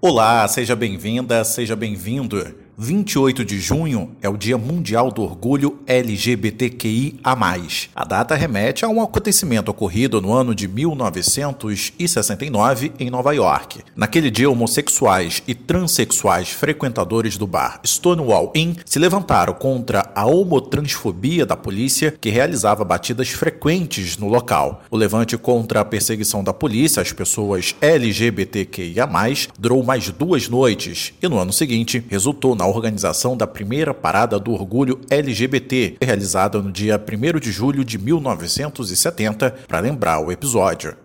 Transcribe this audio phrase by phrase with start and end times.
[0.00, 2.54] Olá, seja bem-vinda, seja bem-vindo.
[2.80, 7.18] 28 de junho é o Dia Mundial do Orgulho LGBTQIA.
[7.92, 13.80] A data remete a um acontecimento ocorrido no ano de 1969 em Nova York.
[13.96, 21.44] Naquele dia, homossexuais e transexuais frequentadores do bar Stonewall Inn se levantaram contra a homotransfobia
[21.44, 24.84] da polícia, que realizava batidas frequentes no local.
[24.88, 29.08] O levante contra a perseguição da polícia às pessoas LGBTQIA
[29.58, 34.52] durou mais duas noites e no ano seguinte resultou na organização da primeira Parada do
[34.52, 40.96] Orgulho LGBT, realizada no dia 1 de julho de 1970, para lembrar o episódio.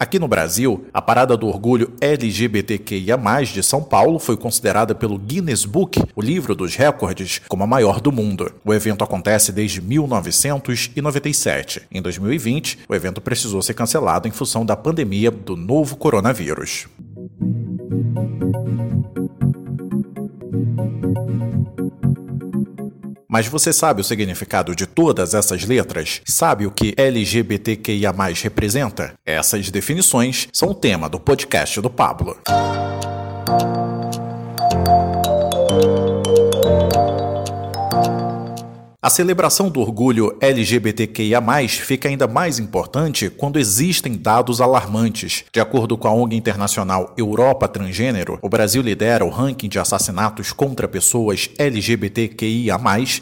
[0.00, 5.66] Aqui no Brasil, a Parada do Orgulho LGBTQIA+, de São Paulo foi considerada pelo Guinness
[5.66, 8.50] Book, o livro dos recordes, como a maior do mundo.
[8.64, 11.82] O evento acontece desde 1997.
[11.92, 16.88] Em 2020, o evento precisou ser cancelado em função da pandemia do novo coronavírus.
[23.30, 26.20] Mas você sabe o significado de todas essas letras?
[26.26, 29.14] Sabe o que LGBTQIA representa?
[29.24, 32.36] Essas definições são o tema do podcast do Pablo.
[39.10, 45.42] A celebração do orgulho LGBTQIA, fica ainda mais importante quando existem dados alarmantes.
[45.52, 50.52] De acordo com a ONG internacional Europa Transgênero, o Brasil lidera o ranking de assassinatos
[50.52, 52.78] contra pessoas LGBTQIA,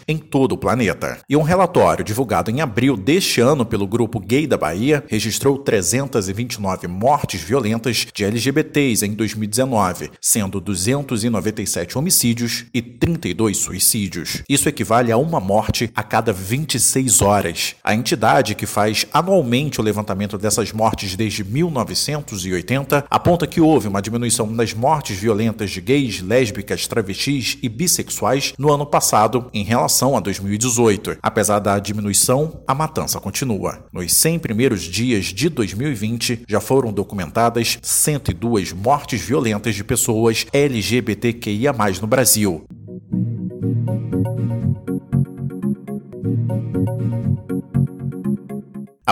[0.06, 1.20] em todo o planeta.
[1.26, 6.86] E um relatório divulgado em abril deste ano pelo Grupo Gay da Bahia registrou 329
[6.86, 14.42] mortes violentas de LGBTs em 2019, sendo 297 homicídios e 32 suicídios.
[14.46, 17.76] Isso equivale a uma morte morte a cada 26 horas.
[17.84, 24.02] A entidade que faz anualmente o levantamento dessas mortes desde 1980 aponta que houve uma
[24.02, 30.16] diminuição nas mortes violentas de gays, lésbicas, travestis e bissexuais no ano passado em relação
[30.16, 31.18] a 2018.
[31.22, 33.86] Apesar da diminuição, a matança continua.
[33.92, 41.74] Nos 100 primeiros dias de 2020, já foram documentadas 102 mortes violentas de pessoas LGBTQIA+
[42.00, 42.64] no Brasil.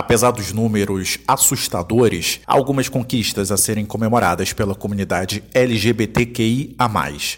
[0.07, 6.77] Apesar dos números assustadores, há algumas conquistas a serem comemoradas pela comunidade LGBTQIA.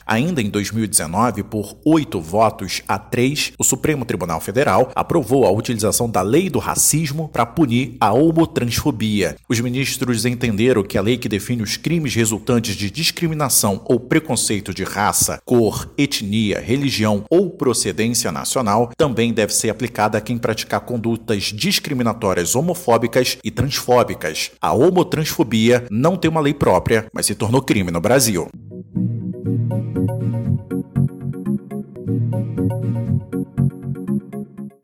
[0.06, 6.08] Ainda em 2019, por oito votos a três, o Supremo Tribunal Federal aprovou a utilização
[6.08, 9.36] da lei do racismo para punir a homotransfobia.
[9.50, 14.76] Os ministros entenderam que a lei que define os crimes resultantes de discriminação ou preconceito
[14.76, 20.82] de raça, cor, etnia, religião ou procedência nacional também deve ser aplicada a quem praticar
[20.82, 24.52] condutas discriminatórias homofóbicas e transfóbicas.
[24.62, 28.48] A homotransfobia não tem uma lei própria, mas se tornou crime no Brasil.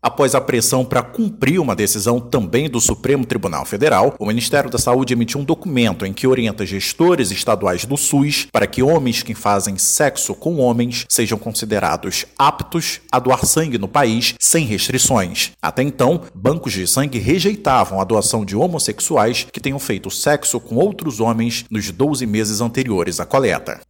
[0.05, 4.77] Após a pressão para cumprir uma decisão também do Supremo Tribunal Federal, o Ministério da
[4.77, 9.33] Saúde emitiu um documento em que orienta gestores estaduais do SUS para que homens que
[9.33, 15.53] fazem sexo com homens sejam considerados aptos a doar sangue no país sem restrições.
[15.59, 20.75] Até então, bancos de sangue rejeitavam a doação de homossexuais que tenham feito sexo com
[20.75, 23.81] outros homens nos 12 meses anteriores à coleta.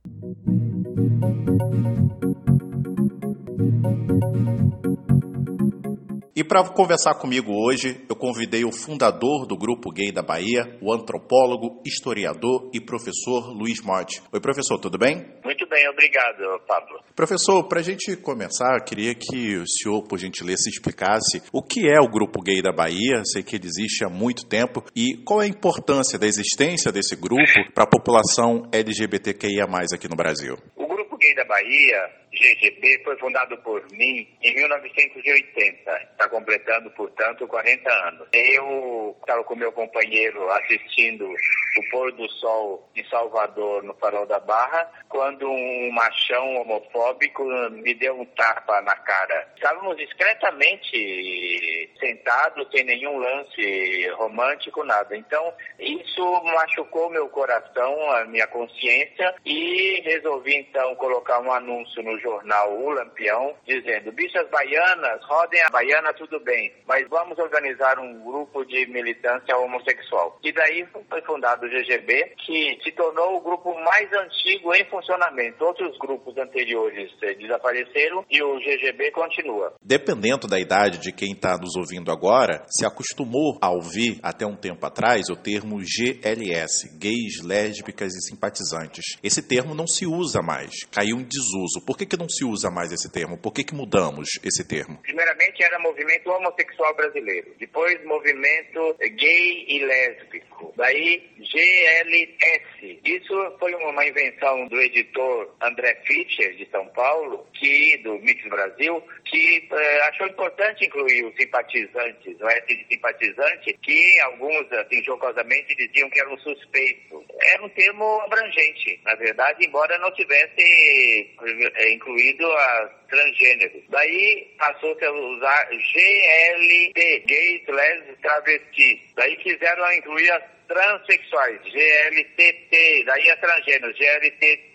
[6.37, 10.91] E para conversar comigo hoje, eu convidei o fundador do Grupo Gay da Bahia, o
[10.93, 14.21] antropólogo, historiador e professor Luiz Motti.
[14.33, 15.25] Oi, professor, tudo bem?
[15.45, 16.99] Muito bem, obrigado, Pablo.
[17.15, 22.01] Professor, para a gente começar, queria que o senhor, por gentileza, explicasse o que é
[22.01, 25.45] o Grupo Gay da Bahia, sei que ele existe há muito tempo, e qual é
[25.45, 29.63] a importância da existência desse grupo para a população LGBTQIA+,
[29.93, 30.57] aqui no Brasil.
[30.75, 35.91] O Grupo Gay da Bahia GGB foi fundado por mim em 1980.
[36.11, 38.27] Está completando, portanto, 40 anos.
[38.33, 44.39] Eu estava com meu companheiro assistindo o pôr do sol em Salvador, no Farol da
[44.39, 49.47] Barra, quando um machão homofóbico me deu um tapa na cara.
[49.55, 55.15] Estávamos discretamente sentados, sem nenhum lance romântico, nada.
[55.15, 62.19] Então, isso machucou meu coração, a minha consciência, e resolvi então colocar um anúncio no
[62.25, 68.23] jornal O Lampião, dizendo: bichas baianas, rodem a baiana, tudo bem, mas vamos organizar um
[68.23, 70.39] grupo de militância homossexual.
[70.43, 75.63] E daí foi fundado chamado GGB, que se tornou o grupo mais antigo em funcionamento.
[75.63, 79.73] Outros grupos anteriores eh, desapareceram e o GGB continua.
[79.81, 84.55] Dependendo da idade de quem está nos ouvindo agora, se acostumou a ouvir até um
[84.55, 89.17] tempo atrás o termo GLS, gays, lésbicas e simpatizantes.
[89.23, 91.83] Esse termo não se usa mais, caiu em desuso.
[91.85, 93.37] Por que, que não se usa mais esse termo?
[93.37, 94.97] Por que, que mudamos esse termo?
[95.01, 102.99] Primeiramente era movimento homossexual brasileiro, depois movimento gay e lésbico, daí GLS.
[103.03, 109.01] Isso foi uma invenção do editor André Fischer, de São Paulo, que do Mix Brasil,
[109.35, 115.75] que eh, achou importante incluir os simpatizantes, o S de simpatizante, que alguns, assim, jocosamente
[115.75, 117.25] diziam que era um suspeito.
[117.53, 123.83] Era um termo abrangente, na verdade, embora não tivesse eh, incluído a transgêneros.
[123.89, 128.99] Daí passou-se a usar GLT, gays, lésbicas, travestis.
[129.15, 134.71] Daí quiseram incluir as transexuais, GLTT, daí a transgêneros, GLTT,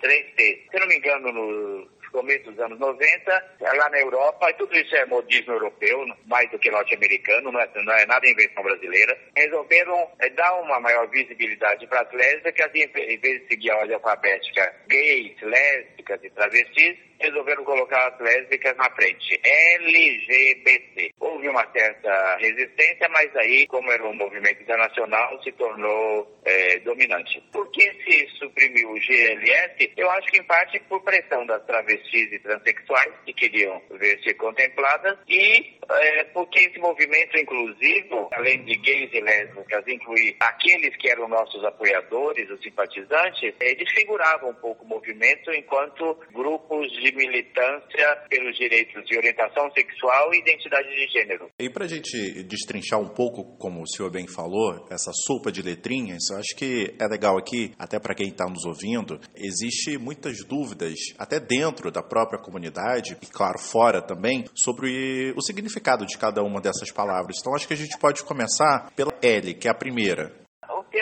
[0.00, 0.70] 3T.
[0.70, 4.94] Se não me engano, no começo dos anos 90, lá na Europa, e tudo isso
[4.96, 10.10] é modismo europeu, mais do que norte-americano, não, é, não é nada invenção brasileira, resolveram
[10.18, 14.74] é, dar uma maior visibilidade para as lésbicas em vez de seguir a ordem alfabética
[14.88, 19.40] gays, lésbicas e travestis, resolveram colocar as lésbicas na frente.
[19.44, 21.12] LGBT.
[21.20, 27.42] Houve uma certa resistência, mas aí, como era um movimento internacional, se tornou é, dominante.
[27.52, 29.92] Por que se suprimiu o GLS?
[29.96, 35.18] Eu acho que em parte por pressão das travestis e transexuais que queriam ver-se contempladas
[35.28, 41.28] e é, porque esse movimento inclusivo, além de gays e lésbicas, incluir aqueles que eram
[41.28, 48.56] nossos apoiadores, os simpatizantes, é, desfigurava um pouco o movimento enquanto grupos de militância pelos
[48.56, 51.50] direitos de orientação sexual e identidade de gênero.
[51.58, 55.62] E para a gente destrinchar um pouco, como o senhor bem falou, essa sopa de
[55.62, 60.94] letrinhas, acho que é legal aqui, até para quem está nos ouvindo, existe muitas dúvidas,
[61.18, 66.60] até dentro da própria comunidade, e claro, fora também, sobre o significado de cada uma
[66.60, 67.36] dessas palavras.
[67.40, 70.39] Então acho que a gente pode começar pela L, que é a primeira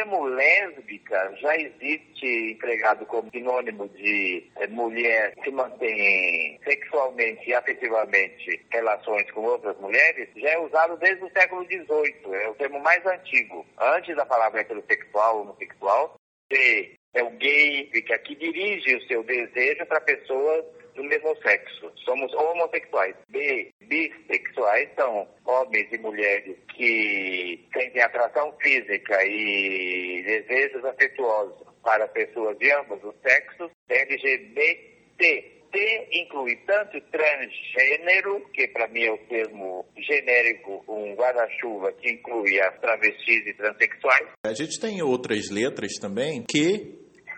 [0.09, 8.67] termo lésbica já existe empregado como sinônimo de é, mulher que mantém sexualmente e afetivamente
[8.73, 12.35] relações com outras mulheres, já é usado desde o século XVIII.
[12.35, 13.67] É o termo mais antigo.
[13.79, 16.19] Antes da palavra heterossexual, homossexual,
[16.51, 20.65] é o gay, que aqui dirige o seu desejo para pessoas
[20.99, 21.93] do mesmo sexo.
[22.05, 23.15] Somos homossexuais.
[23.31, 32.59] B, bissexuais são homens e mulheres que sentem atração física e desejos afetuosos para pessoas
[32.59, 33.71] de ambos os sexos.
[33.89, 35.59] LGBT.
[35.71, 42.59] T inclui tanto transgênero, que para mim é o termo genérico, um guarda-chuva que inclui
[42.59, 44.29] as travestis e transexuais.
[44.47, 46.59] A gente tem outras letras também, Q,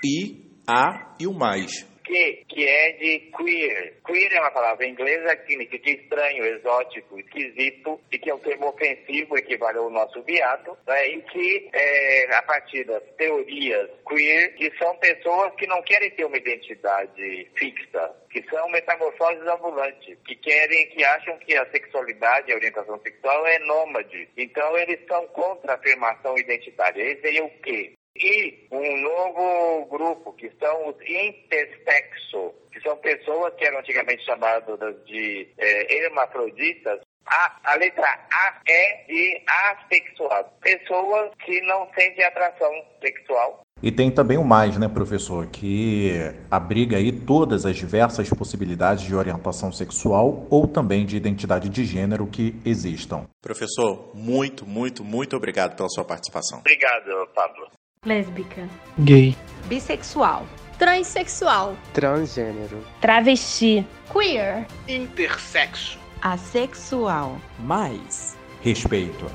[0.05, 3.95] I, A e o mais que, que é de queer.
[4.05, 8.69] Queer é uma palavra inglesa que significa estranho, exótico, esquisito, e que é um termo
[8.69, 14.77] ofensivo, equivale ao nosso viado, né, em que, é, a partir das teorias queer, que
[14.77, 20.89] são pessoas que não querem ter uma identidade fixa, que são metamorfoses ambulantes, que querem,
[20.89, 24.29] que acham que a sexualidade, a orientação sexual é nômade.
[24.37, 27.03] Então eles são contra a afirmação identitária.
[27.03, 27.93] Esse seria o quê?
[28.17, 34.79] E um novo grupo, que são os intersexo, que são pessoas que eram antigamente chamadas
[35.05, 40.49] de é, hermafroditas, a, a, letra A é de assexuado.
[40.61, 42.71] Pessoas que não sentem atração
[43.01, 43.61] sexual.
[43.83, 46.13] E tem também o mais, né, professor, que
[46.51, 52.27] abriga aí todas as diversas possibilidades de orientação sexual ou também de identidade de gênero
[52.27, 53.27] que existam.
[53.41, 56.59] Professor, muito, muito, muito obrigado pela sua participação.
[56.59, 58.67] Obrigado, Pablo lésbica,
[58.99, 60.47] gay, bissexual,
[60.79, 69.27] transexual, transgênero, travesti, queer, intersexo, assexual, mais respeito.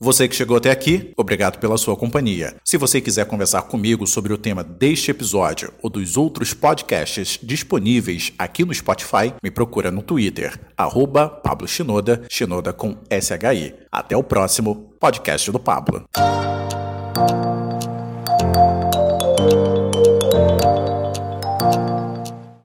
[0.00, 2.56] Você que chegou até aqui, obrigado pela sua companhia.
[2.64, 8.32] Se você quiser conversar comigo sobre o tema deste episódio ou dos outros podcasts disponíveis
[8.38, 13.74] aqui no Spotify, me procura no Twitter, arroba Pablo Shinoda, Shinoda com SHI.
[13.90, 16.04] Até o próximo podcast do Pablo.
[17.18, 17.57] Thank you.